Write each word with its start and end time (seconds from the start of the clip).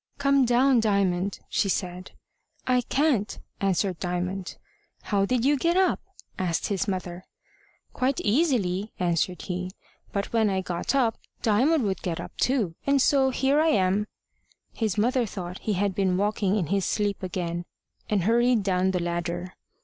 "Come 0.17 0.45
down, 0.45 0.79
Diamond," 0.79 1.41
she 1.47 1.69
said. 1.69 2.13
"I 2.65 2.81
can't," 2.81 3.37
answered 3.59 3.99
Diamond. 3.99 4.57
"How 5.03 5.25
did 5.27 5.45
you 5.45 5.55
get 5.55 5.77
up?" 5.77 5.99
asked 6.39 6.69
his 6.69 6.87
mother. 6.87 7.23
"Quite 7.93 8.19
easily," 8.21 8.93
answered 8.99 9.43
he; 9.43 9.69
"but 10.11 10.33
when 10.33 10.49
I 10.49 10.61
got 10.61 10.95
up, 10.95 11.19
Diamond 11.43 11.83
would 11.83 12.01
get 12.01 12.19
up 12.19 12.35
too, 12.37 12.73
and 12.87 12.99
so 12.99 13.29
here 13.29 13.59
I 13.61 13.67
am." 13.67 14.07
His 14.73 14.97
mother 14.97 15.27
thought 15.27 15.59
he 15.59 15.73
had 15.73 15.93
been 15.93 16.17
walking 16.17 16.55
in 16.55 16.65
his 16.73 16.83
sleep 16.87 17.21
again, 17.21 17.65
and 18.09 18.23
hurried 18.23 18.63
down 18.63 18.89
the 18.89 19.03
ladder. 19.03 19.53